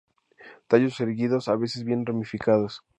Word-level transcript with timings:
Tallos 0.67 0.99
erguidos, 0.99 1.47
a 1.47 1.55
veces 1.55 1.83
bien 1.83 2.07
ramificados. 2.07 2.81